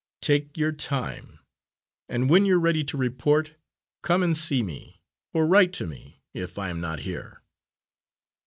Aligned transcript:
Take 0.19 0.57
your 0.57 0.71
time, 0.71 1.37
and 2.09 2.27
when 2.27 2.43
you're 2.43 2.57
ready 2.57 2.83
to 2.85 2.97
report, 2.97 3.51
come 4.01 4.23
and 4.23 4.35
see 4.35 4.63
me, 4.63 4.99
or 5.31 5.45
write 5.45 5.73
to 5.73 5.85
me, 5.85 6.23
if 6.33 6.57
I 6.57 6.69
am 6.69 6.81
not 6.81 7.01
here." 7.01 7.43